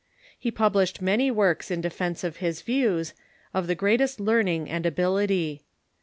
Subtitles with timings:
[0.39, 3.13] He publiished many works in defence of his views,
[3.53, 5.61] of the greatest learning and ability.